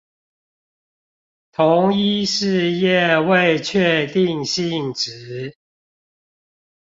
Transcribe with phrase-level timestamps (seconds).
[1.51, 5.55] 同一事業未確定性質